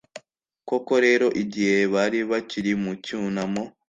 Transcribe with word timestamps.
Koko 0.69 0.93
rero, 1.05 1.27
igihe 1.43 1.77
bari 1.93 2.19
bakiri 2.29 2.71
mu 2.83 2.91
cyunamo 3.05 3.63